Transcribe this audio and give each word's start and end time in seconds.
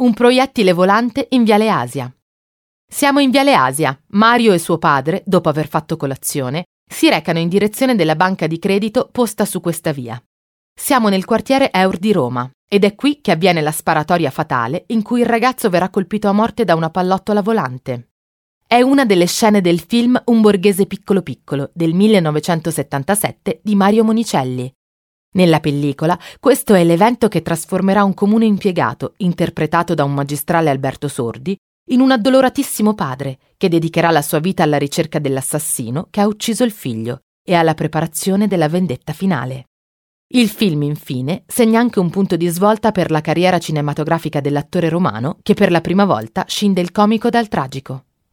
Un 0.00 0.14
proiettile 0.14 0.72
volante 0.72 1.26
in 1.32 1.44
Viale 1.44 1.68
Asia. 1.68 2.10
Siamo 2.90 3.20
in 3.20 3.30
Viale 3.30 3.52
Asia. 3.52 4.00
Mario 4.12 4.54
e 4.54 4.58
suo 4.58 4.78
padre, 4.78 5.22
dopo 5.26 5.50
aver 5.50 5.68
fatto 5.68 5.98
colazione, 5.98 6.64
si 6.90 7.10
recano 7.10 7.38
in 7.38 7.50
direzione 7.50 7.94
della 7.94 8.16
banca 8.16 8.46
di 8.46 8.58
credito 8.58 9.10
posta 9.12 9.44
su 9.44 9.60
questa 9.60 9.92
via. 9.92 10.18
Siamo 10.74 11.10
nel 11.10 11.26
quartiere 11.26 11.70
Eur 11.70 11.98
di 11.98 12.12
Roma 12.12 12.50
ed 12.66 12.84
è 12.84 12.94
qui 12.94 13.20
che 13.20 13.32
avviene 13.32 13.60
la 13.60 13.72
sparatoria 13.72 14.30
fatale 14.30 14.84
in 14.86 15.02
cui 15.02 15.20
il 15.20 15.26
ragazzo 15.26 15.68
verrà 15.68 15.90
colpito 15.90 16.28
a 16.28 16.32
morte 16.32 16.64
da 16.64 16.74
una 16.74 16.88
pallottola 16.88 17.42
volante. 17.42 18.12
È 18.66 18.80
una 18.80 19.04
delle 19.04 19.26
scene 19.26 19.60
del 19.60 19.80
film 19.80 20.18
Un 20.24 20.40
borghese 20.40 20.86
piccolo 20.86 21.20
piccolo 21.20 21.72
del 21.74 21.92
1977 21.92 23.60
di 23.62 23.74
Mario 23.74 24.04
Monicelli. 24.04 24.72
Nella 25.32 25.60
pellicola, 25.60 26.18
questo 26.40 26.74
è 26.74 26.82
l'evento 26.82 27.28
che 27.28 27.42
trasformerà 27.42 28.02
un 28.02 28.14
comune 28.14 28.46
impiegato, 28.46 29.14
interpretato 29.18 29.94
da 29.94 30.02
un 30.02 30.12
magistrale 30.12 30.70
Alberto 30.70 31.06
Sordi, 31.06 31.56
in 31.90 32.00
un 32.00 32.10
addoloratissimo 32.10 32.94
padre 32.94 33.38
che 33.56 33.68
dedicherà 33.68 34.10
la 34.10 34.22
sua 34.22 34.40
vita 34.40 34.64
alla 34.64 34.78
ricerca 34.78 35.20
dell'assassino 35.20 36.08
che 36.10 36.20
ha 36.20 36.26
ucciso 36.26 36.64
il 36.64 36.72
figlio 36.72 37.20
e 37.46 37.54
alla 37.54 37.74
preparazione 37.74 38.48
della 38.48 38.68
vendetta 38.68 39.12
finale. 39.12 39.66
Il 40.32 40.48
film, 40.48 40.82
infine, 40.82 41.44
segna 41.46 41.80
anche 41.80 41.98
un 41.98 42.10
punto 42.10 42.36
di 42.36 42.46
svolta 42.48 42.92
per 42.92 43.10
la 43.10 43.20
carriera 43.20 43.58
cinematografica 43.58 44.40
dell'attore 44.40 44.88
romano 44.88 45.38
che 45.42 45.54
per 45.54 45.70
la 45.70 45.80
prima 45.80 46.04
volta 46.04 46.44
scinde 46.46 46.80
il 46.80 46.92
comico 46.92 47.30
dal 47.30 47.48
tragico. 47.48 48.04